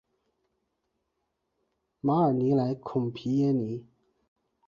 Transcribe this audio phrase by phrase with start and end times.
[2.01, 3.85] 马尔尼莱孔皮耶尼。